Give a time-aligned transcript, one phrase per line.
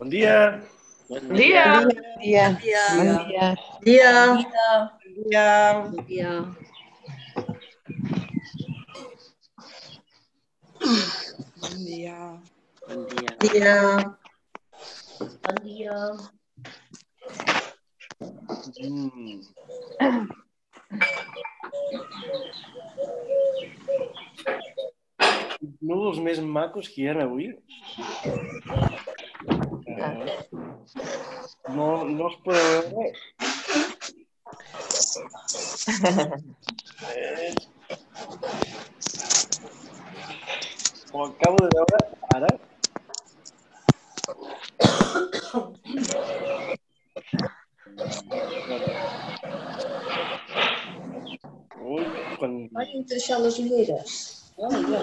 [0.00, 0.64] Bon dia.
[1.08, 1.84] Bon dia.
[2.16, 2.56] dia.
[2.56, 2.84] dia.
[2.96, 3.46] Bon dia.
[3.84, 4.12] Dia.
[5.28, 5.44] dia.
[6.08, 6.32] dia.
[11.60, 12.24] Bon dia.
[12.88, 13.30] Bon dia.
[13.44, 13.76] Dia.
[15.20, 15.96] Bon dia.
[18.80, 19.44] Mm.
[25.60, 27.48] Núvols més macos que hi ha avui.
[31.76, 33.12] No, no els podeu veure.
[37.10, 37.52] Eh,
[41.24, 42.00] acabo de veure
[42.38, 42.50] ara.
[51.80, 52.04] Ui,
[52.38, 52.52] quan...
[52.76, 54.20] Vaig encaixar les ulleres.
[54.56, 55.02] Oh, ja.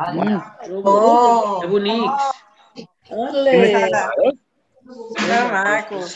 [0.00, 0.38] Àlia.
[0.84, 2.24] Oh, que bonics.
[3.10, 3.52] Ole.
[5.16, 6.14] Que macos.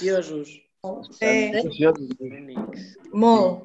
[1.18, 1.34] Sí.
[3.12, 3.64] Molt.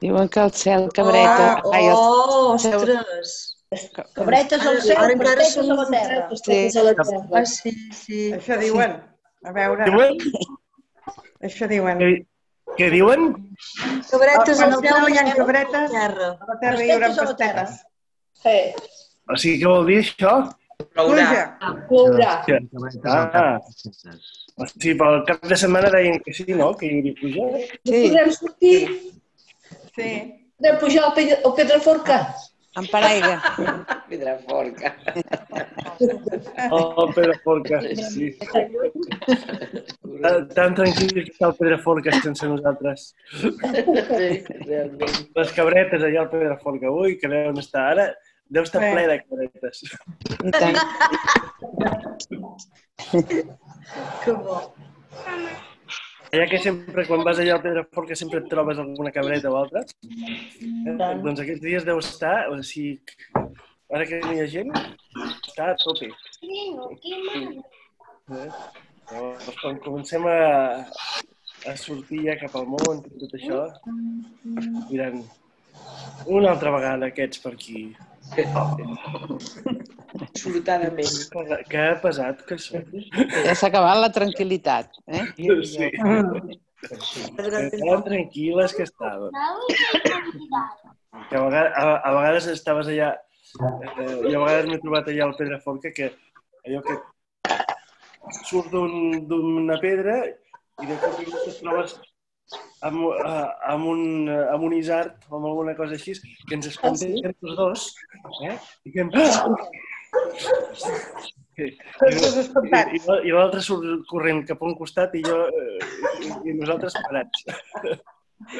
[0.00, 1.60] Diuen que el cel cabreta.
[1.64, 1.94] Oh, Ai, el...
[2.54, 3.34] ostres.
[4.14, 6.20] Cabretes al cel, ara encara són a la terra.
[6.40, 6.60] Sí.
[7.34, 8.20] Ah, sí, sí.
[8.38, 8.96] Això diuen.
[9.44, 9.90] A veure.
[9.90, 10.16] Diuen?
[11.48, 12.06] Això diuen.
[12.78, 13.28] Què diuen?
[13.82, 17.78] Ah, cabretes al cel, hi ha cabretes, a la terra hi haurà pastetes.
[18.42, 18.56] Sí.
[19.28, 20.34] O sigui, què vol dir això?
[20.94, 21.26] Plourà.
[21.88, 22.32] Pluja.
[22.48, 22.66] Plourà.
[23.04, 23.58] Ah,
[24.58, 26.70] o sigui, pel cap de setmana deien que sí, no?
[26.78, 27.48] Que hi hauria pujar.
[27.86, 28.76] Sí, Podrem sortir,
[29.96, 30.12] sí.
[30.58, 32.20] podrem pujar al, Pedra, al Pedraforca.
[32.78, 33.36] En paraigua.
[34.08, 34.92] Pedra forca.
[36.70, 37.80] Oh, Pedraforca,
[38.12, 38.28] sí.
[40.22, 43.08] Tan, tan tranquil que està el Pedraforca sense nosaltres.
[43.34, 44.30] Sí,
[44.68, 45.18] realment.
[45.40, 46.92] Les cabretes allà al Pedraforca.
[46.92, 48.06] Ui, que deuen estar ara.
[48.48, 49.82] Deu estar ple de cabretes.
[50.40, 50.76] I tant.
[54.24, 54.60] Que bo.
[56.28, 59.80] Allà que sempre, quan vas allà al Pedraforca, sempre et trobes alguna cabreta o altra.
[59.80, 60.96] Eh?
[61.24, 62.98] Doncs aquests dies deu estar, o sigui,
[63.88, 64.74] ara que no hi ha gent,
[65.48, 66.10] està a tope.
[68.28, 68.50] Eh?
[69.08, 70.36] Llavors, quan comencem a,
[71.72, 73.62] a sortir ja cap al món i tot això,
[74.92, 75.22] diran,
[76.28, 77.86] una altra vegada aquests per aquí.
[80.38, 81.14] Sortadament.
[81.32, 82.84] Que, que pesat que són.
[83.46, 84.98] Ja s'ha acabat la tranquil·litat.
[85.06, 85.24] Eh?
[85.66, 85.90] Sí.
[87.36, 87.46] Que
[87.82, 89.30] tan tranquil·les que estaven.
[91.28, 93.08] Que a vegades, a, a vegades estaves allà,
[93.58, 96.10] eh, i a vegades m'he trobat allà al Pedraforca que
[96.66, 96.98] allò que
[98.44, 101.96] surt d'un- d'una pedra i de cop i volta et trobes
[102.86, 106.14] amb, eh, amb, un, eh, amb un isart o amb alguna cosa així
[106.48, 107.86] que ens espantem tots dos
[108.48, 108.56] eh?
[108.86, 109.06] i que.
[111.58, 112.92] I, Tots espantats.
[112.94, 115.78] i, i l'altre surt corrent cap a un costat i jo eh,
[116.22, 117.42] i, i nosaltres parats.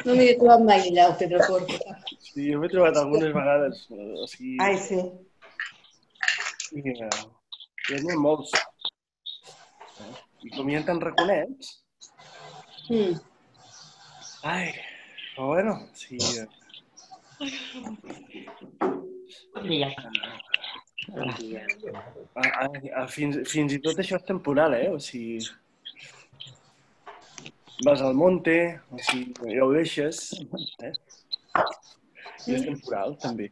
[0.03, 1.95] No m'hi he trobat mai allà al Pedraforca.
[2.19, 3.85] Sí, jo m'he trobat algunes vegades.
[3.95, 4.99] O sigui, Ai, sí.
[6.75, 7.09] i, eh,
[7.87, 8.51] hi havia molts.
[10.03, 10.11] Eh?
[10.49, 11.77] I com hi ha tants raconets,
[12.89, 13.13] Mm.
[14.43, 14.73] Ai,
[15.35, 16.17] però bueno, sí.
[16.37, 16.47] eh,
[19.53, 19.89] Bon dia.
[21.07, 21.61] Bon dia.
[22.35, 22.67] A, a,
[23.01, 24.89] a, fins, fins i tot això és temporal, eh?
[24.91, 25.39] O sigui,
[27.87, 28.55] vas al monte,
[28.91, 30.33] o sigui, ja ho deixes,
[30.83, 30.91] eh?
[32.47, 33.49] I és temporal, també.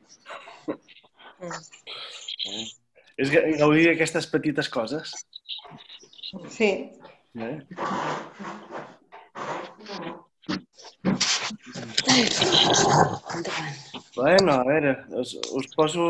[0.67, 2.65] Eh?
[3.17, 5.15] És ga- gaudir d'aquestes petites coses.
[6.53, 6.71] Sí.
[7.37, 7.55] Eh?
[14.15, 16.05] Bueno, a veure, us, us poso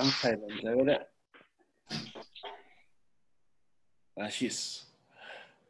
[0.00, 0.96] en silent, a veure.
[4.26, 4.50] Així.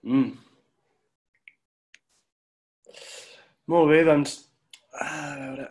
[0.02, 0.32] Mm.
[3.74, 4.36] Molt bé, doncs...
[5.00, 5.10] A
[5.40, 5.68] veure...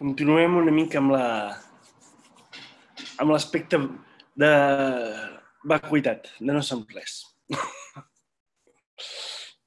[0.00, 1.24] Continuem una mica amb la
[3.20, 3.76] amb l'aspecte
[4.40, 4.48] de
[5.68, 7.18] vacuïtat, de no som res.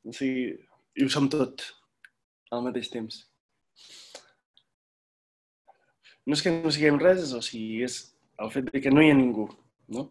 [0.10, 0.48] o sigui,
[0.98, 1.68] i ho som tot
[2.50, 3.22] al mateix temps.
[6.26, 8.02] No és que no siguem res, o sigui, és
[8.42, 9.52] el fet de que no hi ha ningú.
[9.94, 10.10] No?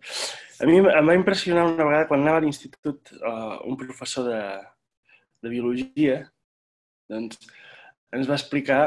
[0.63, 4.43] A mi em va impressionar una vegada quan anava a l'institut uh, un professor de,
[5.43, 6.21] de biologia
[7.11, 7.43] doncs,
[8.15, 8.85] ens va explicar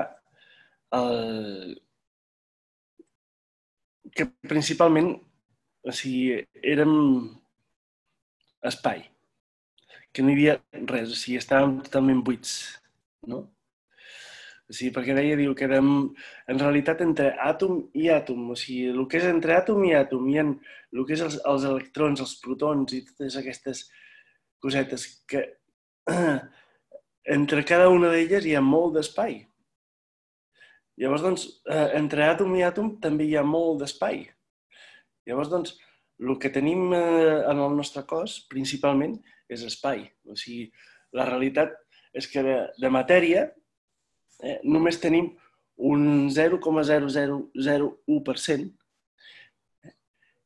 [0.97, 1.75] el,
[4.15, 5.15] que principalment
[5.85, 6.93] o sigui, érem
[8.65, 9.03] espai,
[10.11, 10.55] que no hi havia
[10.89, 12.55] res, o sigui, estàvem totalment buits,
[13.29, 13.43] no?
[14.65, 15.91] O sigui, perquè deia, diu, que érem
[16.49, 20.25] en realitat entre àtom i àtom, o sigui, el que és entre àtom i àtom,
[20.31, 23.85] hi ha el que és els, els electrons, els protons i totes aquestes
[24.63, 25.43] cosetes que
[27.37, 29.43] entre cada una d'elles hi ha molt d'espai.
[31.01, 34.21] Llavors, doncs, eh, entre àtom i àtom també hi ha molt d'espai.
[35.27, 35.75] Llavors, doncs,
[36.19, 39.17] el que tenim eh, en el nostre cos, principalment,
[39.51, 40.11] és espai.
[40.31, 40.71] O sigui,
[41.15, 41.71] la realitat
[42.15, 43.41] és que de, de matèria
[44.39, 45.35] eh, només tenim
[45.75, 48.71] un 0,00001%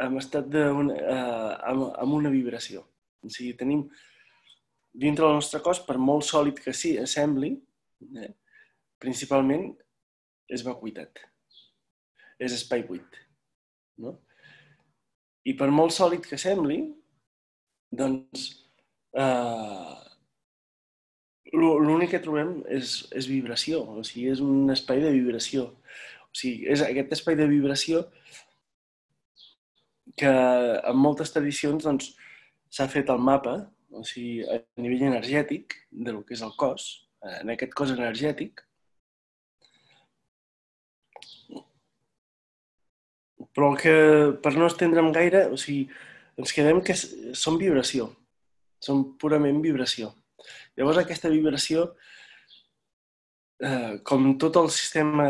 [0.00, 2.82] en estat de una, eh, amb, amb una vibració.
[3.22, 3.84] O sigui, tenim
[4.94, 7.52] dintre del nostre cos, per molt sòlid que sí, sembli,
[8.18, 8.32] eh,
[8.98, 9.68] principalment
[10.48, 11.22] és vacuïtat.
[12.38, 13.20] És espai buit.
[14.02, 14.16] No?
[15.44, 16.80] I per molt sòlid que sembli,
[17.94, 18.48] doncs
[19.14, 20.13] eh,
[21.54, 25.70] l'únic que trobem és, és vibració, o sigui, és un espai de vibració.
[26.26, 28.04] O sigui, és aquest espai de vibració
[30.18, 32.12] que en moltes tradicions doncs,
[32.74, 33.56] s'ha fet el mapa
[33.94, 36.86] o sigui, a nivell energètic del que és el cos,
[37.40, 38.64] en aquest cos energètic,
[43.54, 43.94] però que,
[44.42, 45.86] per no estendre'm gaire, o sigui,
[46.40, 48.10] ens quedem que són vibració,
[48.82, 50.10] són purament vibració.
[50.78, 51.86] Llavors aquesta vibració,
[53.62, 55.28] eh, com tot el sistema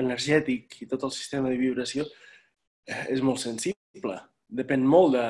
[0.00, 2.06] energètic i tot el sistema de vibració,
[2.86, 4.18] eh, és molt sensible.
[4.52, 5.26] Depèn molt de,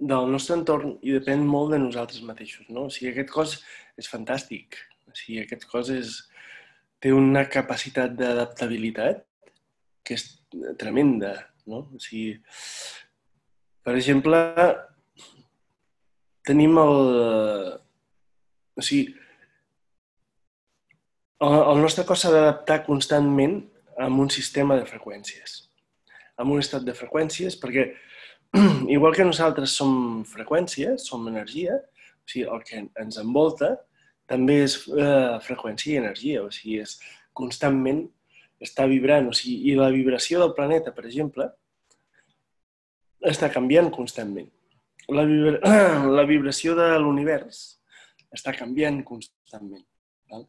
[0.00, 2.68] del nostre entorn i depèn molt de nosaltres mateixos.
[2.68, 2.88] No?
[2.88, 3.56] O sigui, aquest cos
[4.00, 4.78] és fantàstic.
[5.08, 6.16] O sigui, aquest cos és,
[7.00, 9.24] té una capacitat d'adaptabilitat
[10.04, 10.26] que és
[10.80, 11.34] tremenda.
[11.68, 11.86] No?
[11.94, 12.36] O sigui,
[13.84, 14.40] per exemple,
[16.50, 16.94] tenim el...
[18.76, 19.14] O sigui,
[21.46, 23.60] el, el nostre cos s'ha d'adaptar constantment
[24.00, 25.56] amb un sistema de freqüències,
[26.40, 27.90] amb un estat de freqüències, perquè
[28.96, 33.74] igual que nosaltres som freqüència, som energia, o sigui, el que ens envolta
[34.30, 36.96] també és eh, freqüència i energia, o sigui, és
[37.36, 38.04] constantment
[38.62, 41.48] està vibrant, o sigui, i la vibració del planeta, per exemple,
[43.20, 44.48] està canviant constantment.
[45.10, 45.58] La, vibra...
[46.18, 47.80] la vibració de l'univers
[48.34, 49.84] està canviant constantment.
[50.30, 50.46] Val?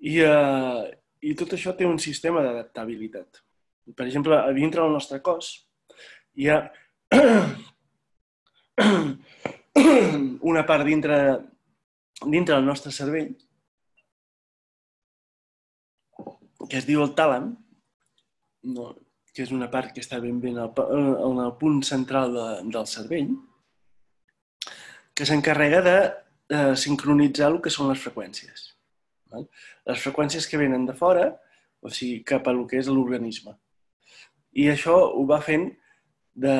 [0.00, 0.82] I, eh,
[1.26, 3.42] I tot això té un sistema d'adaptabilitat.
[3.96, 5.52] Per exemple, a dintre del nostre cos
[6.38, 6.58] hi ha
[10.50, 11.16] una part dintre,
[12.24, 13.34] dintre del nostre cervell
[16.70, 17.50] que es diu el tàlam,
[18.70, 18.92] no,
[19.40, 20.72] que és una part que està ben bé en el,
[21.24, 23.30] en el punt central de, del cervell,
[25.16, 28.66] que s'encarrega de eh, sincronitzar el que són les freqüències.
[29.32, 29.46] Val?
[29.88, 31.30] Les freqüències que venen de fora,
[31.80, 33.54] o sigui, cap a que és l'organisme.
[34.60, 35.70] I això ho va fent
[36.44, 36.56] de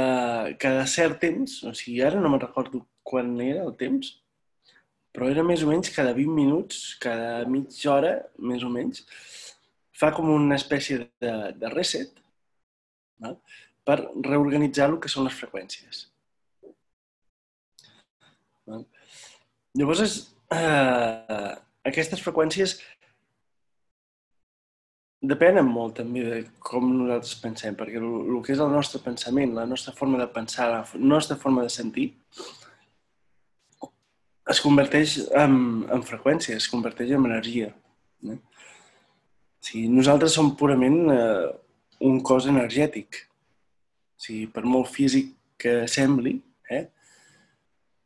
[0.63, 4.15] cada cert temps, o sigui, ara no me'n recordo quan era el temps,
[5.13, 9.05] però era més o menys cada 20 minuts, cada mitja hora, més o menys,
[9.93, 12.17] fa com una espècie de, de reset
[13.25, 13.41] val?
[13.87, 13.97] per
[14.27, 16.05] reorganitzar el que són les freqüències.
[18.69, 18.85] Val?
[19.81, 20.17] Llavors,
[20.53, 21.53] eh,
[21.91, 22.77] aquestes freqüències
[25.21, 29.67] Depenen molt també de com nosaltres pensem, perquè el, que és el nostre pensament, la
[29.69, 32.07] nostra forma de pensar, la nostra forma de sentir,
[34.49, 35.59] es converteix en,
[35.93, 37.69] en freqüència, es converteix en energia.
[38.25, 38.39] Eh?
[39.61, 41.51] Sigui, nosaltres som purament eh,
[42.07, 43.25] un cos energètic.
[44.17, 46.39] O sigui, per molt físic que sembli,
[46.71, 46.85] eh?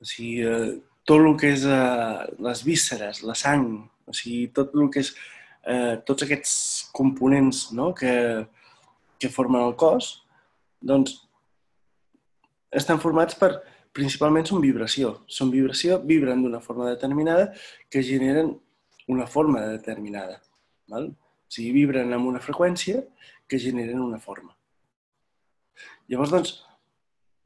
[0.01, 0.75] o sigui, eh,
[1.07, 3.67] tot el que és eh, les vísceres, la sang,
[4.07, 5.13] o sigui, tot el que és
[5.67, 6.55] eh, tots aquests
[6.97, 7.93] components no?
[7.97, 8.15] que,
[9.19, 10.17] que formen el cos,
[10.85, 11.21] doncs
[12.75, 13.53] estan formats per,
[13.95, 15.19] principalment són vibració.
[15.31, 17.53] Són vibració, vibren d'una forma determinada
[17.91, 18.51] que generen
[19.09, 20.41] una forma determinada.
[20.91, 21.13] Val?
[21.15, 23.05] O sigui, vibren amb una freqüència
[23.55, 24.51] que generen una forma.
[26.11, 26.55] Llavors, doncs,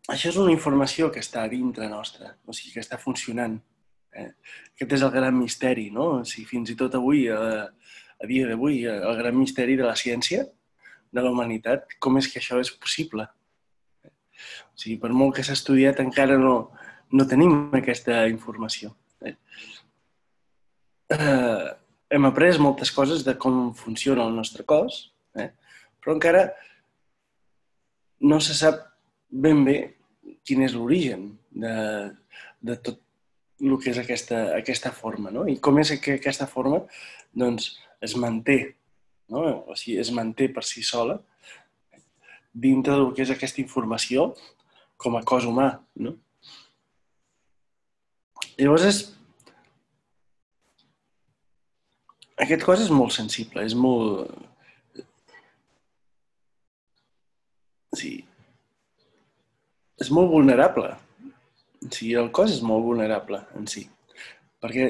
[0.09, 3.59] això és una informació que està dintre nostra, o sigui, que està funcionant.
[4.17, 4.31] Eh?
[4.73, 6.07] Aquest és el gran misteri, no?
[6.21, 9.97] O sigui, fins i tot avui, a, a dia d'avui, el gran misteri de la
[10.01, 10.47] ciència,
[11.13, 13.29] de la humanitat, com és que això és possible.
[14.73, 16.57] O sigui, per molt que s'ha estudiat, encara no,
[17.13, 18.95] no tenim aquesta informació.
[19.29, 19.37] Eh?
[21.13, 21.69] Eh,
[22.17, 25.18] hem après moltes coses de com funciona el nostre cos, eh?
[26.03, 26.47] Però encara
[28.21, 28.81] no se sap
[29.29, 29.77] ben bé
[30.47, 31.75] quin és l'origen de,
[32.61, 33.03] de tot
[33.59, 35.45] el que és aquesta, aquesta forma, no?
[35.51, 36.85] I com és que aquesta forma
[37.35, 38.77] doncs, es manté,
[39.29, 39.43] no?
[39.67, 41.19] o sigui, es manté per si sola
[42.53, 44.33] dintre del que és aquesta informació
[44.99, 45.71] com a cos humà.
[46.03, 46.15] No?
[48.59, 49.01] Llavors, és...
[52.39, 54.31] aquest cos és molt sensible, és molt...
[57.97, 58.13] Sí.
[59.99, 60.93] És molt vulnerable.
[61.95, 63.87] Sí, el cos és molt vulnerable en si.
[64.63, 64.89] Perquè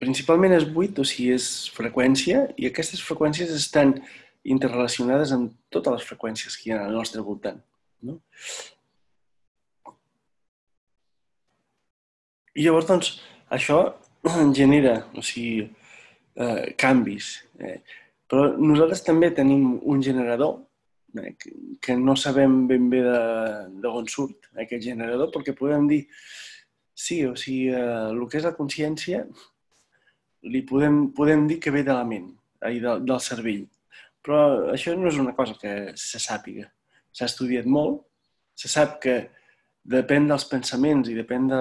[0.00, 3.98] principalment és buit, o sigui, és freqüència, i aquestes freqüències estan
[4.48, 7.60] interrelacionades amb totes les freqüències que hi ha al nostre voltant.
[8.04, 8.16] No?
[12.56, 13.12] I llavors, doncs,
[13.52, 13.82] això
[14.58, 15.68] genera o sigui,
[16.40, 17.34] eh, canvis.
[17.60, 17.78] Eh?
[18.30, 20.58] Però nosaltres també tenim un generador
[21.18, 21.34] eh,
[21.80, 23.00] que no sabem ben bé
[23.82, 26.04] d'on surt aquest generador, perquè podem dir,
[26.94, 29.24] sí, o sigui, eh, el que és la consciència
[30.50, 33.66] li podem, podem dir que ve de la ment, del, del cervell.
[34.20, 36.68] Però això no és una cosa que se sàpiga.
[37.12, 38.02] S'ha estudiat molt,
[38.56, 39.16] se sap que
[39.90, 41.60] depèn dels pensaments i depèn de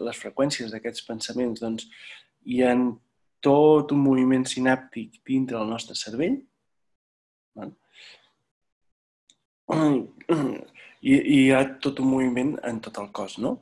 [0.00, 1.88] les freqüències d'aquests pensaments, doncs
[2.48, 2.72] hi ha
[3.44, 6.40] tot un moviment sinàptic dintre del nostre cervell
[11.10, 13.56] i, i hi ha tot un moviment en tot el cos, no?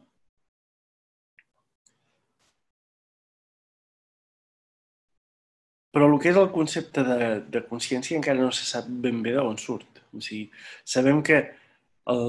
[5.92, 7.16] Però el que és el concepte de,
[7.54, 10.00] de consciència encara no se sap ben bé d'on surt.
[10.16, 10.47] O sigui,
[10.88, 11.42] sabem que
[12.12, 12.23] el,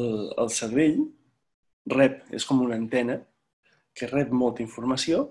[0.44, 1.00] el cervell
[1.94, 3.18] rep, és com una antena,
[3.96, 5.24] que rep molta informació,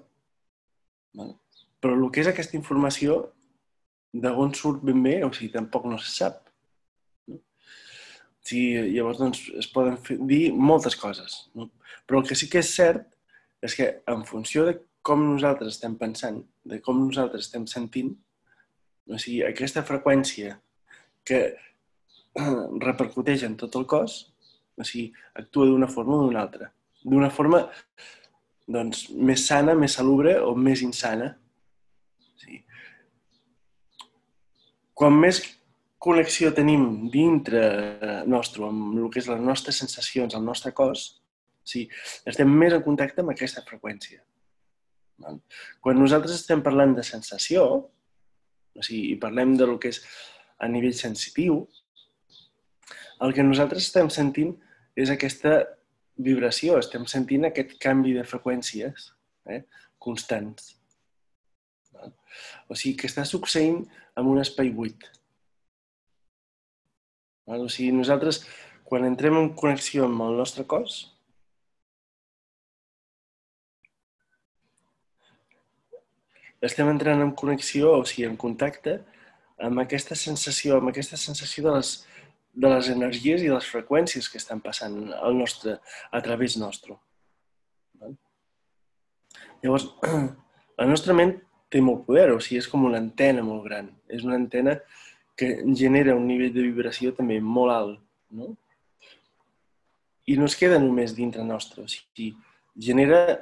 [1.82, 3.18] però el que és aquesta informació,
[4.24, 6.51] d'on surt ben bé, o sigui, tampoc no se sap.
[8.42, 11.44] Sigui, llavors, doncs, es poden dir moltes coses.
[11.54, 11.68] No?
[12.06, 13.06] Però el que sí que és cert
[13.62, 18.12] és que en funció de com nosaltres estem pensant, de com nosaltres estem sentint,
[19.10, 20.56] o sigui, aquesta freqüència
[21.26, 21.40] que
[22.86, 24.18] repercuteix en tot el cos,
[24.78, 26.70] o sigui, actua d'una forma o d'una altra.
[27.02, 27.64] D'una forma
[28.70, 31.32] doncs, més sana, més salubre o més insana.
[32.22, 32.62] O sigui,
[34.98, 35.42] quan més
[36.02, 37.62] connexió tenim dintre
[38.26, 41.04] nostre, amb el que és les nostres sensacions, el nostre cos,
[41.62, 41.86] o sigui,
[42.26, 44.22] estem més en contacte amb aquesta freqüència.
[45.80, 47.68] Quan nosaltres estem parlant de sensació,
[48.74, 50.02] o sigui, i parlem del que és
[50.58, 51.62] a nivell sensitiu,
[53.22, 54.56] el que nosaltres estem sentint
[54.98, 55.60] és aquesta
[56.18, 59.12] vibració, estem sentint aquest canvi de freqüències
[59.46, 59.62] eh,
[60.02, 60.72] constants.
[62.66, 63.84] O sigui, que està succeint
[64.18, 65.06] en un espai buit.
[67.46, 68.42] O sigui, nosaltres,
[68.86, 71.00] quan entrem en connexió amb el nostre cos,
[76.62, 79.00] estem entrant en connexió, o sigui, en contacte
[79.62, 81.94] amb aquesta sensació, amb aquesta sensació de les,
[82.52, 85.78] de les energies i les freqüències que estan passant al nostre,
[86.10, 86.98] a través nostre.
[89.62, 89.88] Llavors,
[90.80, 91.36] la nostra ment
[91.72, 93.90] té molt poder, o sigui, és com una antena molt gran.
[94.10, 94.76] És una antena
[95.36, 98.52] que genera un nivell de vibració també molt alt, no?
[100.28, 102.30] I no es queda només dintre nostre, o sigui,
[102.78, 103.40] genera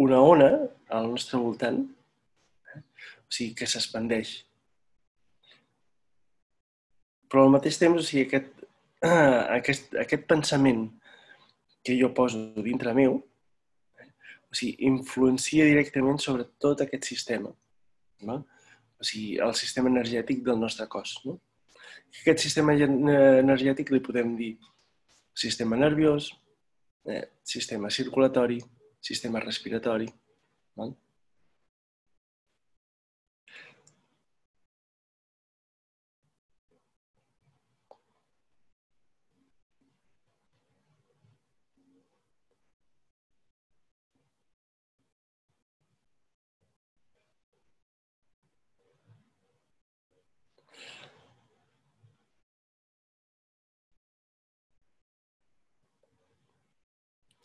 [0.00, 0.50] una ona
[0.92, 1.80] al nostre voltant
[3.30, 4.32] o sigui, que s'expandeix.
[7.30, 8.64] Però al mateix temps, o sigui, aquest,
[9.58, 10.88] aquest, aquest pensament
[11.86, 13.20] que jo poso dintre meu,
[14.50, 17.54] o sigui, influencia directament sobre tot aquest sistema.
[18.26, 18.42] No?
[19.00, 21.16] O sigui, el sistema energètic del nostre cos.
[21.24, 21.38] No?
[22.20, 24.54] Aquest sistema energètic li podem dir
[25.40, 26.30] sistema nerviós,
[27.06, 28.60] eh, sistema circulatori,
[29.00, 30.08] sistema respiratori.
[30.76, 30.92] Val?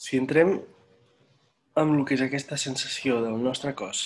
[0.06, 0.52] Si entrem
[1.82, 4.02] amb el que és aquesta sensació del nostre cos,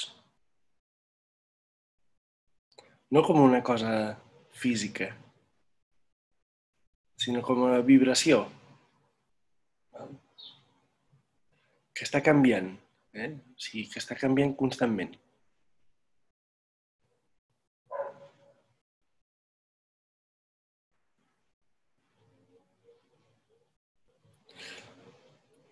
[3.12, 3.92] no com una cosa
[4.62, 5.10] física,
[7.20, 8.46] sinó com una vibració
[11.92, 12.72] que està canviant,
[13.20, 13.34] eh?
[13.36, 15.12] o sigui, que està canviant constantment.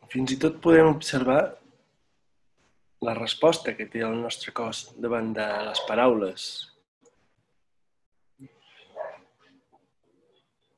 [0.08, 1.42] Fins i tot podem observar
[3.04, 6.46] la resposta que té el nostre cos davant de les paraules,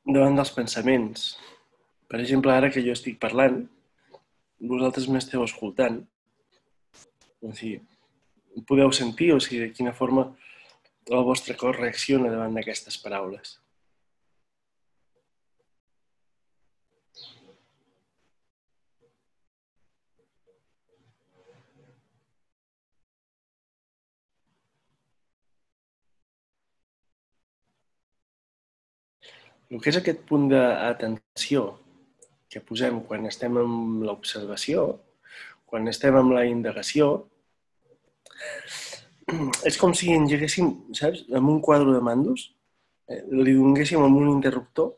[0.09, 1.29] davant dels pensaments.
[2.09, 3.62] Per exemple, ara que jo estic parlant,
[4.74, 6.01] vosaltres m'esteu escoltant.
[7.45, 7.77] O sigui,
[8.67, 10.25] podeu sentir, o sigui, de quina forma
[11.09, 13.59] el vostre cos reacciona davant d'aquestes paraules.
[29.69, 31.65] El que és aquest punt d'atenció
[32.49, 33.73] que posem quan estem en
[34.07, 34.85] l'observació,
[35.69, 37.09] quan estem en la indagació,
[39.69, 42.47] és com si engeguéssim, saps, amb un quadre de mandos,
[43.10, 44.95] eh, li donéssim amb un interruptor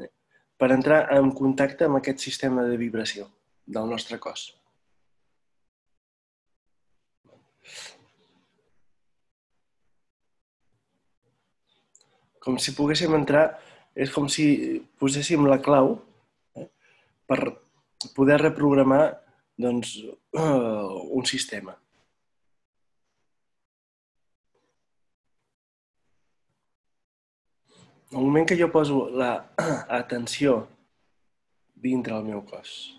[0.00, 0.08] eh,
[0.56, 3.28] per entrar en contacte amb aquest sistema de vibració
[3.66, 4.48] del nostre cos.
[12.44, 13.46] Com si poguéssim entrar,
[13.98, 14.46] és com si
[15.00, 15.96] poséssim la clau
[16.56, 16.68] eh,
[17.26, 17.40] per
[18.14, 19.02] poder reprogramar
[19.58, 19.96] doncs,
[20.38, 21.74] uh, un sistema.
[28.08, 30.62] El moment que jo poso l'atenció
[31.88, 32.97] dintre el meu cos,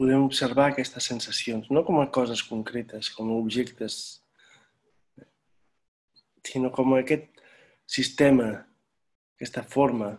[0.00, 4.22] podem observar aquestes sensacions, no com a coses concretes, com a objectes,
[6.46, 7.28] sinó com aquest
[7.86, 8.64] sistema,
[9.36, 10.14] aquesta forma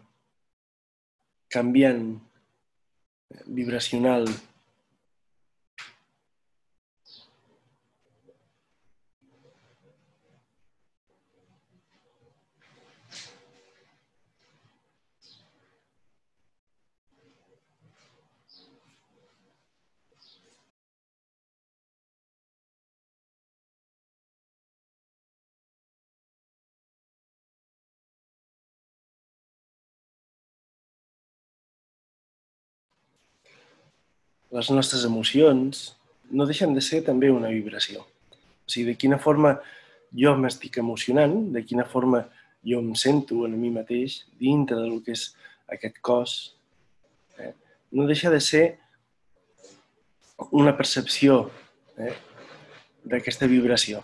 [1.50, 2.20] canviant,
[3.48, 4.26] vibracional,
[34.52, 35.92] les nostres emocions
[36.32, 38.04] no deixen de ser també una vibració.
[38.04, 39.56] O sigui, de quina forma
[40.16, 42.26] jo m'estic emocionant, de quina forma
[42.68, 45.32] jo em sento en mi mateix dintre del que és
[45.72, 46.36] aquest cos,
[47.40, 47.54] eh?
[47.92, 48.66] no deixa de ser
[50.52, 51.46] una percepció
[51.98, 52.14] eh?
[53.04, 54.04] d'aquesta vibració.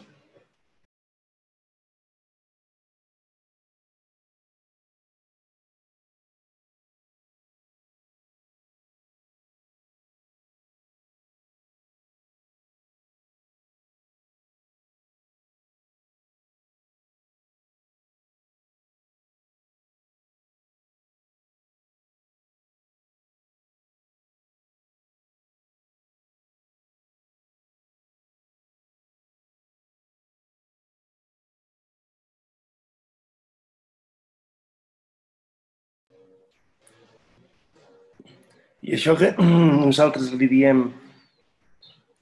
[38.88, 39.34] I això que
[39.86, 40.86] nosaltres li diem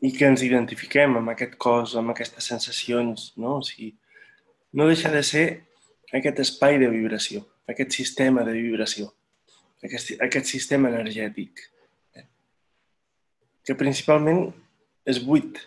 [0.06, 3.60] i que ens identifiquem amb aquest cos, amb aquestes sensacions, no?
[3.60, 3.93] O sigui,
[4.73, 5.45] no deixa de ser
[6.13, 9.12] aquest espai de vibració, aquest sistema de vibració,
[9.86, 11.63] aquest, aquest sistema energètic,
[12.17, 12.25] eh?
[13.65, 14.47] que principalment
[15.06, 15.62] és buit,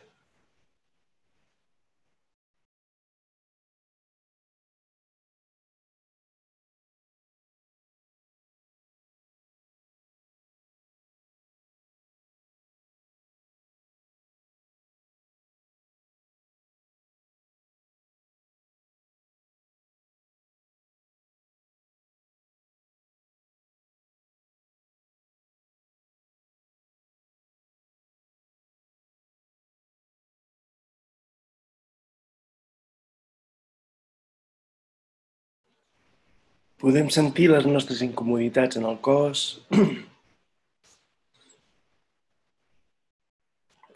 [36.79, 39.59] Podem sentir les nostres incomoditats en el cos.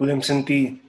[0.01, 0.83] Podem sentir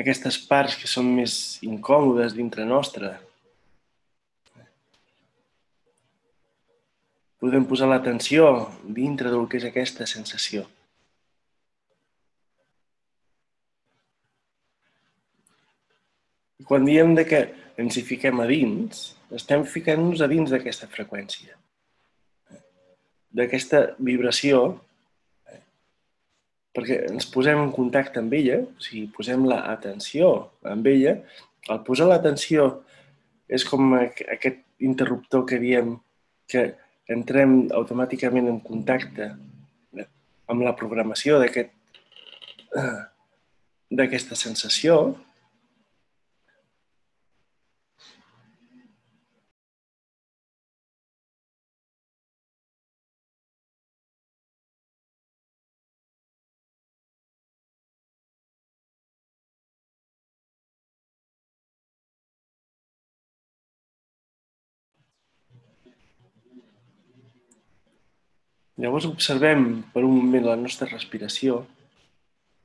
[0.00, 3.20] aquestes parts que són més incòmodes dintre nostra.
[7.44, 10.64] Podem posar l'atenció dintre del que és aquesta sensació.
[16.62, 17.40] I quan diem de que
[17.82, 21.56] ens hi fiquem a dins, estem ficant-nos a dins d'aquesta freqüència,
[23.34, 24.78] d'aquesta vibració,
[26.70, 31.18] perquè ens posem en contacte amb ella, o sigui, posem l'atenció amb ella.
[31.72, 32.84] Al posar l'atenció
[33.50, 35.98] és com aquest interruptor que diem
[36.46, 36.62] que
[37.10, 39.34] entrem automàticament en contacte
[40.46, 41.42] amb la programació
[43.90, 45.18] d'aquesta sensació,
[68.82, 71.60] Llavors observem per un moment la nostra respiració,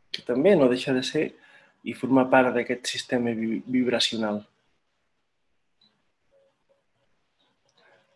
[0.09, 1.25] que també no deixa de ser
[1.85, 4.39] i formar part d'aquest sistema vibracional.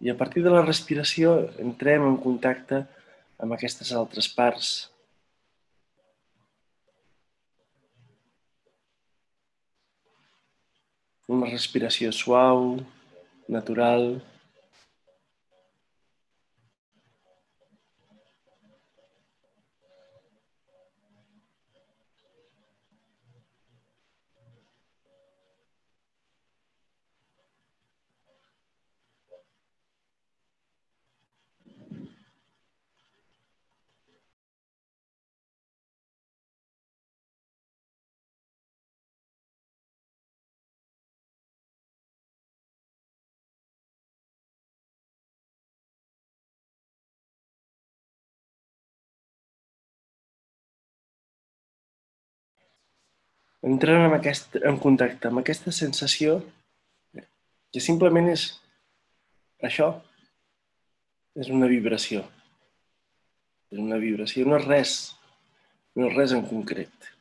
[0.02, 2.82] I a partir de la respiració entrem en contacte
[3.38, 4.72] amb aquestes altres parts.
[11.30, 12.80] Una respiració suau,
[13.48, 14.10] natural,
[53.62, 56.40] entrant en, aquest, en contacte amb aquesta sensació
[57.72, 58.48] que simplement és
[59.64, 59.94] això,
[61.38, 62.26] és una vibració.
[63.72, 64.94] És una vibració, no és res,
[65.96, 67.12] no és res en concret.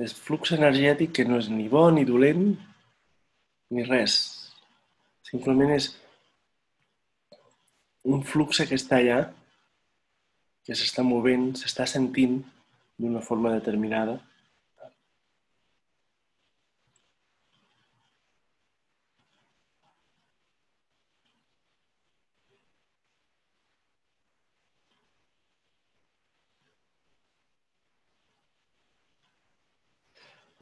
[0.00, 2.54] És flux energètic que no és ni bo ni dolent
[3.74, 4.14] ni res.
[5.28, 5.90] Simplement és
[8.08, 9.18] un flux que està allà
[10.70, 12.36] que s'està movent, s'està sentint
[13.02, 14.12] d'una forma determinada.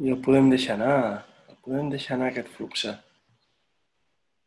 [0.00, 0.96] I el podem deixar anar,
[1.52, 2.88] el podem deixar anar aquest flux.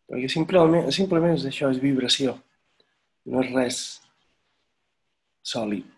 [0.09, 2.39] Perquè simplement, simplement és això, és vibració.
[3.29, 3.83] No és res
[5.43, 5.91] sòlid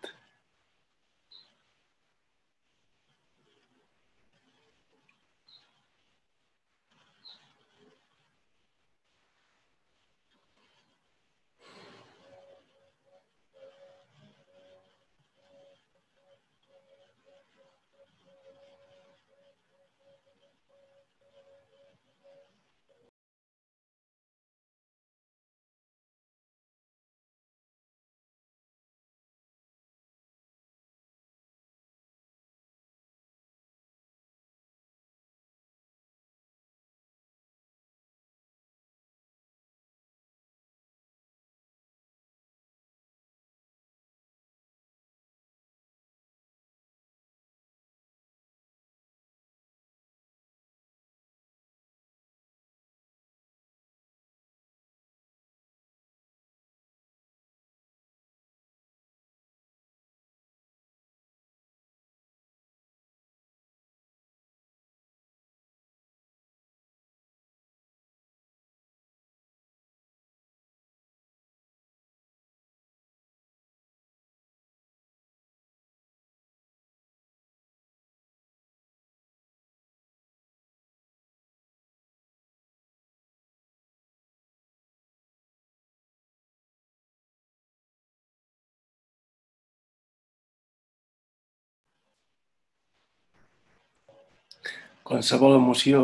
[95.04, 96.00] qualsevol emoció,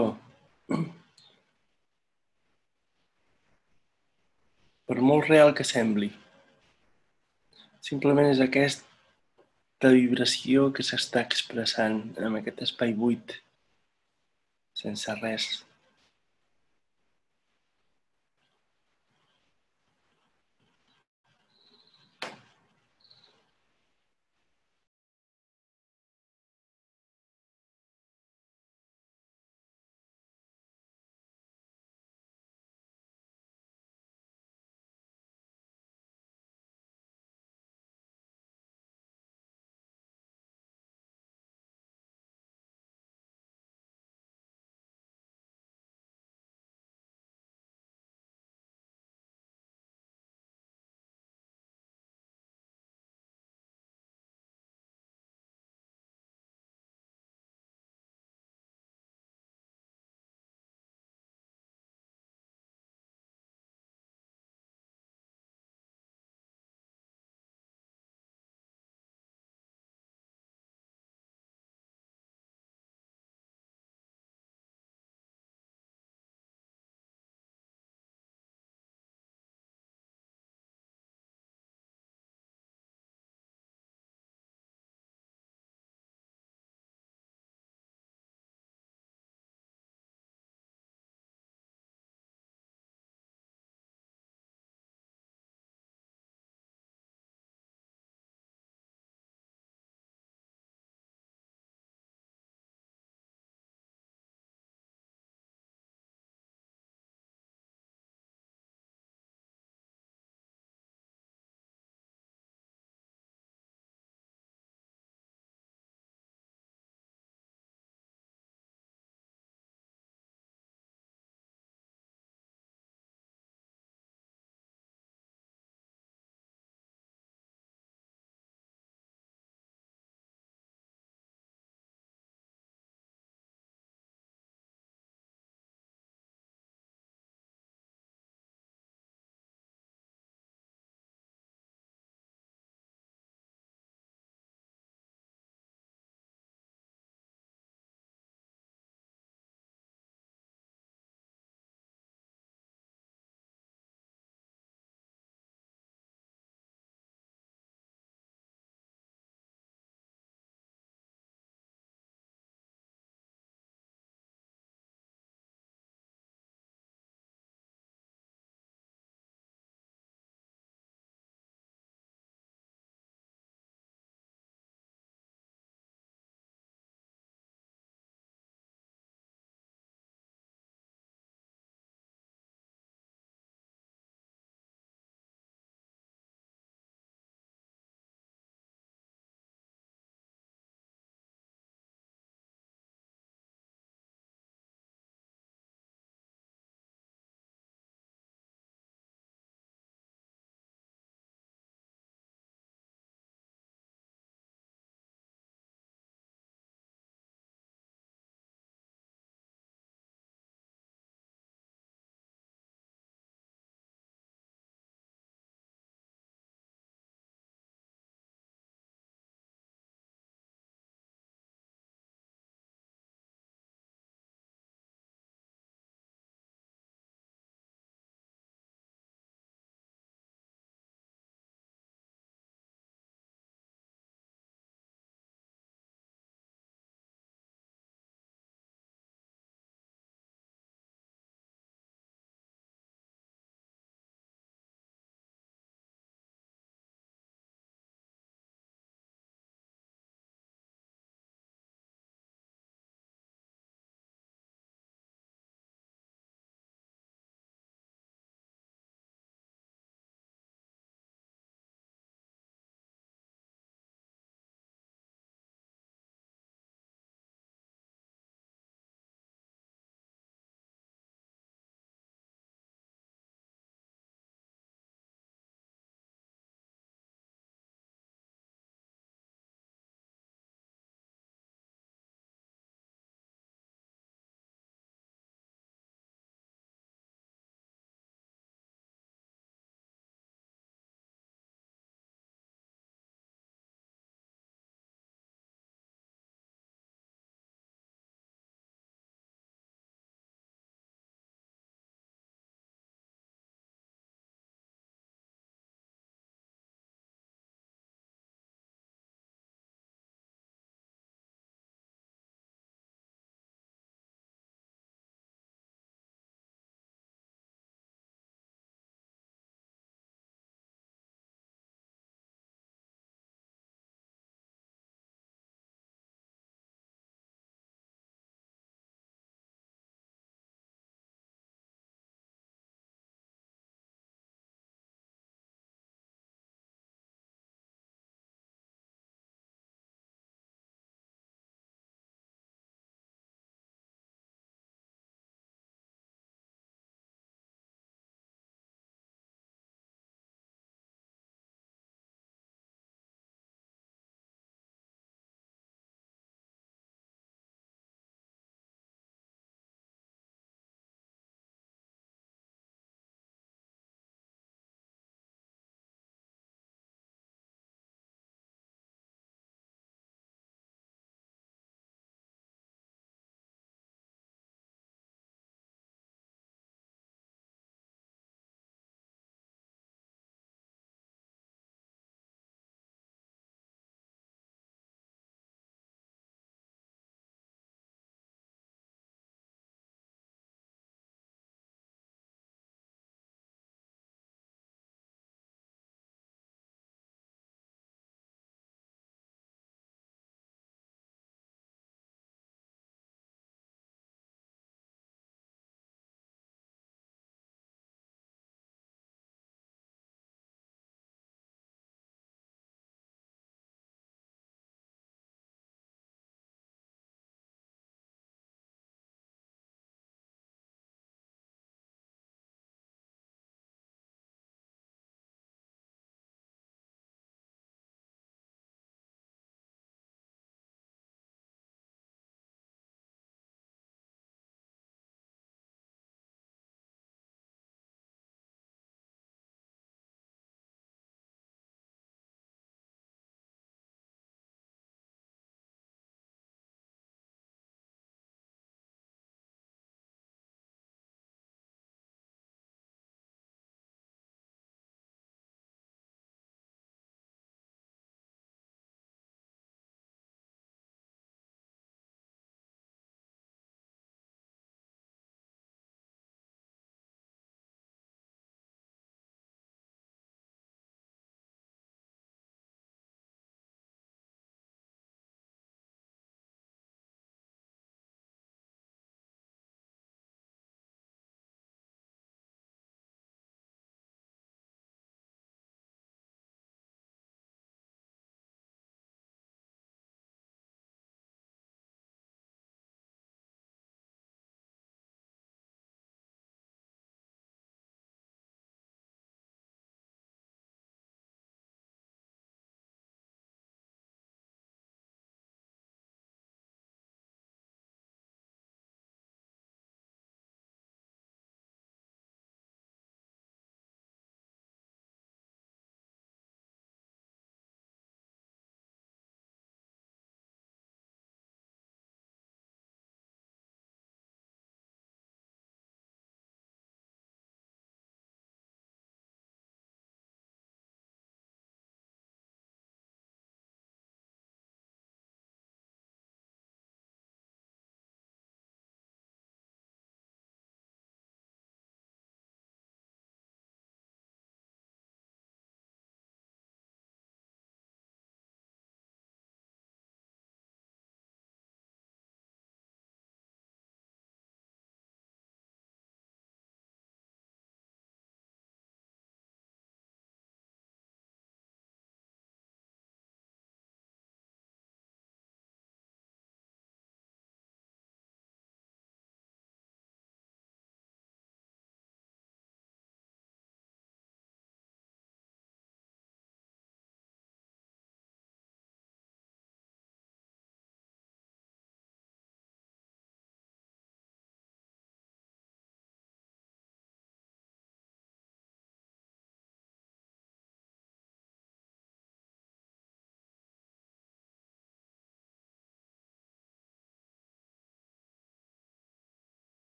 [4.91, 6.11] per molt real que sembli,
[7.89, 13.39] simplement és aquesta vibració que s'està expressant en aquest espai buit,
[14.77, 15.49] sense res.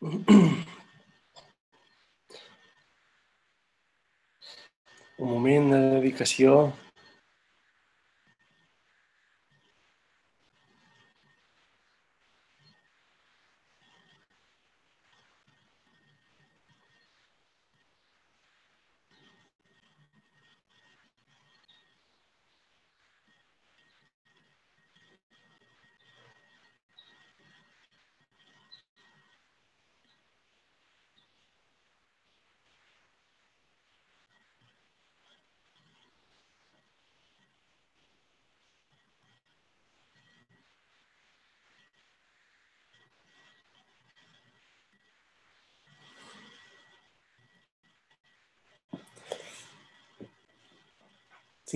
[0.00, 0.64] Un
[5.18, 6.52] moment de dedicació.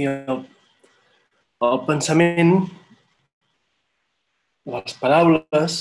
[0.02, 0.38] Sí, el,
[1.62, 2.56] el pensament,
[4.72, 5.76] les paraules,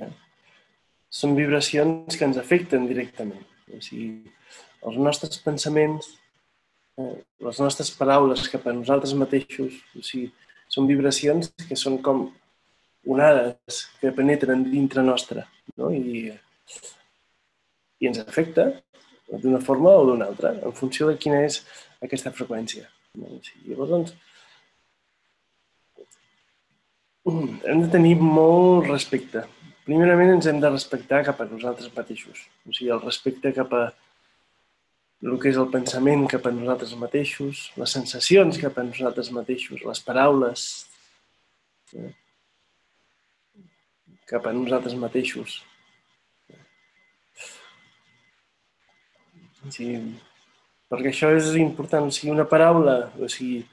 [0.00, 0.08] eh,
[1.12, 3.42] són vibracions que ens afecten directament.
[3.68, 4.32] O sigui,
[4.88, 6.08] els nostres pensaments,
[6.96, 10.32] eh, les nostres paraules cap a nosaltres mateixos, o sigui,
[10.72, 12.24] són vibracions que són com
[13.04, 15.44] onades que penetren dintre nostra
[15.76, 15.92] no?
[15.92, 16.30] I,
[18.00, 18.70] i ens afecta
[19.28, 21.60] d'una forma o d'una altra, en funció de quina és
[22.00, 22.88] aquesta freqüència.
[23.14, 24.14] O sigui, doncs,
[27.24, 29.44] hem de tenir molt respecte.
[29.84, 32.46] Primerament ens hem de respectar cap a nosaltres mateixos.
[32.64, 33.84] O sigui, el respecte cap a
[35.24, 39.80] el que és el pensament cap a nosaltres mateixos, les sensacions cap a nosaltres mateixos,
[39.88, 40.64] les paraules
[41.96, 42.10] eh?
[44.28, 45.62] cap a nosaltres mateixos.
[49.72, 49.88] Sí,
[50.94, 52.06] perquè això és important.
[52.08, 53.64] O sigui, una paraula, o sigui,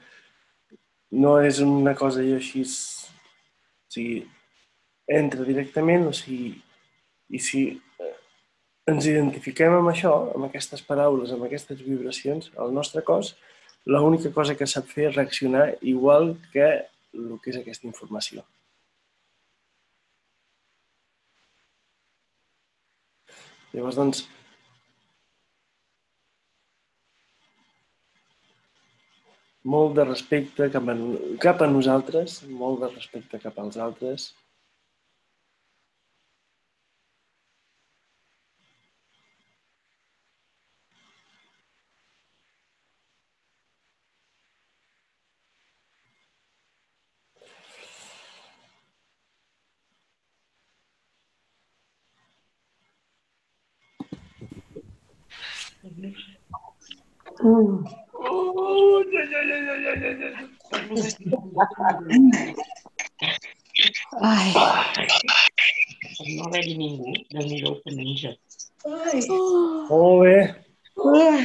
[1.22, 4.20] no és una cosa així, o sigui,
[5.06, 6.54] entra directament, o sigui,
[7.32, 7.64] i si
[8.90, 13.36] ens identifiquem amb això, amb aquestes paraules, amb aquestes vibracions, el nostre cos,
[13.86, 16.66] l'única cosa que sap fer és reaccionar igual que
[17.12, 18.42] el que és aquesta informació.
[23.72, 24.26] Llavors, doncs,
[29.64, 30.94] molt de respecte cap a,
[31.42, 34.32] cap a nosaltres, molt de respecte cap als altres.
[57.42, 57.84] Mm.
[58.24, 59.81] Oh, ja, ja, ja, ja, ja, ja, ja.
[64.22, 64.52] Ai,
[66.36, 68.30] No haver-hi ningú, de nhi que menja.
[68.86, 69.20] Ai.
[69.28, 70.36] Molt bé.
[71.12, 71.42] Ai.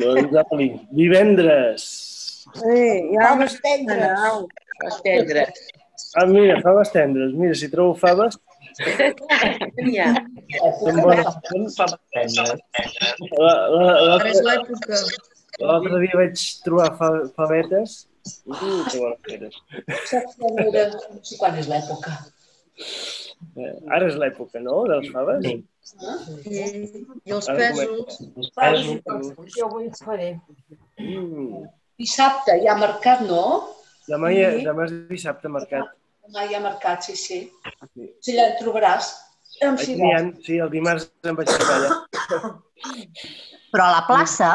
[0.00, 1.82] Doncs, Oli, divendres.
[2.54, 2.78] Sí,
[3.14, 4.46] ja Faves tendres.
[4.90, 5.42] Estendre.
[6.14, 7.34] Ah, mira, faves tendres.
[7.34, 8.38] Mira, si trobo faves,
[9.98, 10.10] ha.
[10.80, 11.26] són bones.
[11.50, 11.66] Són
[13.38, 15.02] L'altre és l'època.
[15.60, 18.06] L'altre dia vaig trobar fa, favetes.
[18.44, 19.52] Uh, que bones eren.
[20.10, 20.36] Saps?
[20.40, 22.16] No sé quan és l'època.
[23.56, 25.46] Eh, Ara és l'època, no?, de les faves.
[25.46, 25.54] Sí.
[26.50, 26.64] I,
[27.26, 28.18] I els Ara pesos.
[28.54, 29.46] comença.
[29.56, 30.30] Jo avui faré.
[31.00, 31.64] Mm.
[32.00, 33.42] Dissabte hi ha mercat, no?
[34.08, 35.88] Demà, hi ha, demà és dissabte marcat.
[36.28, 37.40] Demà hi ha mercat, sí, sí.
[37.94, 38.10] Sí.
[38.20, 39.10] Si allà en trobaràs.
[39.60, 42.52] Em Aquí ha, sí, el dimarts em vaig ficar allà.
[43.72, 44.52] Però a la plaça?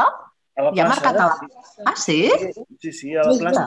[0.56, 1.36] A la Hi ha plaça, mercat a la...
[1.36, 1.84] eh?
[1.92, 2.20] Ah, sí?
[2.84, 3.64] Sí, sí, a la plaça,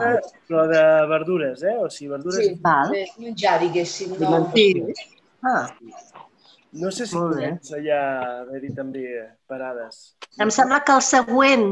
[0.49, 0.81] però de
[1.11, 1.75] verdures, eh?
[1.77, 2.39] O sigui, verdures...
[2.41, 2.55] Sí.
[2.63, 2.89] Val.
[2.95, 4.15] Bé, menjar, diguéssim.
[4.23, 4.39] No.
[4.55, 4.67] Sí.
[5.45, 5.67] Ah,
[6.71, 9.03] No sé si comença ja a haver-hi també
[9.49, 10.01] parades.
[10.37, 11.63] em sembla que el següent,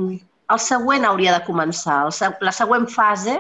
[0.54, 2.00] el següent hauria de començar.
[2.08, 2.32] El se...
[2.42, 3.36] La següent fase,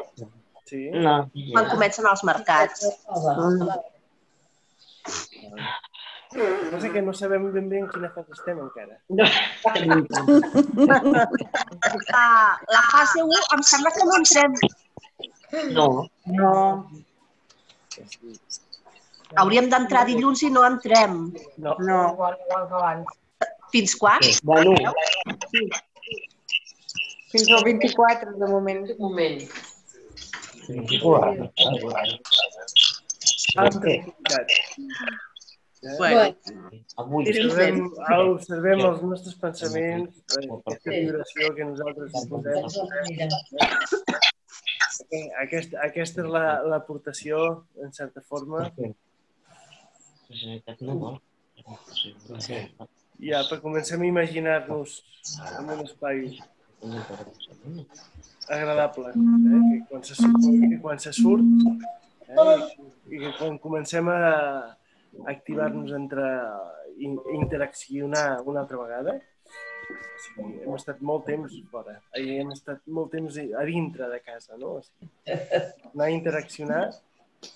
[0.67, 0.89] Sí?
[0.91, 1.15] No.
[1.53, 2.84] quan comencen els mercats.
[3.07, 3.78] Ah,
[6.36, 8.97] No sé que no sabem ben bé en quina fase estem encara.
[12.11, 12.17] La,
[12.75, 14.57] la fase 1 em sembla que no entrem.
[15.78, 15.88] No.
[16.25, 16.55] No.
[19.38, 21.15] Hauríem d'entrar dilluns i no entrem.
[21.57, 22.01] No, No.
[22.13, 23.07] Igual, igual que abans.
[23.71, 24.19] Fins quan?
[24.43, 24.75] Bueno,
[27.32, 28.86] Fins al 24, de moment.
[28.89, 29.41] un moment.
[33.82, 34.47] veritat.
[35.97, 36.36] Bueno,
[36.97, 37.28] Avui.
[37.30, 37.78] Observem,
[38.34, 42.63] observem els nostres pensaments, eh, aquesta vibració que nosaltres posem.
[45.43, 48.71] Aquesta, aquesta és la- l'aportació, en certa forma.
[53.19, 55.03] Ja, per comencem a imaginar-nos
[55.59, 56.39] en un espai
[58.49, 59.13] agradable, eh?
[59.13, 61.43] que quan se surt, que quan se surt
[62.28, 62.67] eh?
[63.09, 64.78] i que quan comencem a
[65.26, 66.28] activar-nos entre
[66.97, 69.18] interaccionar una altra vegada,
[69.88, 74.20] o sigui, hem estat molt temps fora, i hem estat molt temps a dintre de
[74.26, 74.78] casa, no?
[74.80, 75.11] O sigui,
[75.93, 76.82] anar a interaccionar,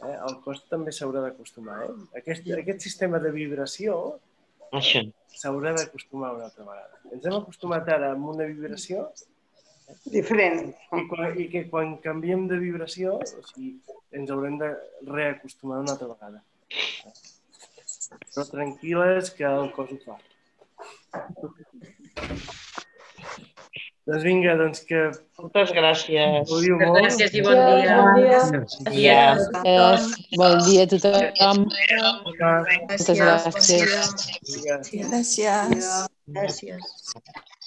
[0.07, 0.15] eh?
[0.15, 1.81] el cos també s'haurà d'acostumar.
[1.87, 1.95] Eh?
[2.21, 3.97] Aquest, aquest sistema de vibració
[4.71, 7.01] s'haurà d'acostumar una altra vegada.
[7.11, 9.09] Ens hem acostumat ara amb una vibració
[10.07, 10.69] Diferent.
[10.95, 13.73] i, quan, i que quan canviem de vibració o sigui,
[14.15, 14.71] ens haurem de
[15.09, 16.43] reacostumar una altra vegada.
[18.11, 20.15] Però tranquil·les que el cos ho fa.
[24.09, 25.01] Doncs vinga, doncs que
[25.39, 26.49] Moltes gràcies.
[26.49, 26.97] gaudiu molt.
[26.97, 27.97] Gràcies i bon dia.
[28.97, 29.21] Ja.
[29.37, 30.07] Gràcies.
[30.41, 31.63] Bon dia a tothom.
[32.25, 34.27] Moltes gràcies.
[34.49, 34.91] vinga.
[35.05, 35.91] Gràcies.
[36.39, 37.59] Gràcies.